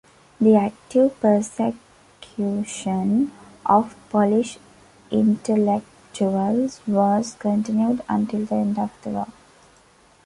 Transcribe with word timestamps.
The 0.39 0.55
active 0.55 1.19
persecution 1.19 3.31
of 3.67 3.95
Polish 4.09 4.57
intellectuals 5.11 6.81
was 6.87 7.35
continued 7.37 8.01
until 8.09 8.45
the 8.47 8.55
end 8.55 8.79
of 8.79 8.89
the 9.03 9.09
war. 9.11 9.27